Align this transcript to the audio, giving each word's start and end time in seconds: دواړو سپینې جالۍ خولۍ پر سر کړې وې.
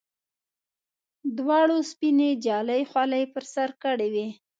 دواړو 1.37 1.77
سپینې 1.91 2.29
جالۍ 2.45 2.81
خولۍ 2.89 3.23
پر 3.33 3.43
سر 3.53 3.69
کړې 3.83 4.07
وې. 4.13 4.27